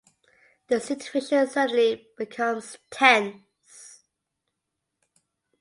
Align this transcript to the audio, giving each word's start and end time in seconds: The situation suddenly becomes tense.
The 0.67 0.79
situation 0.79 1.47
suddenly 1.47 2.07
becomes 2.17 2.75
tense. 2.89 4.01